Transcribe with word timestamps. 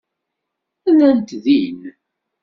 Llant 0.91 1.29
din. 1.43 1.79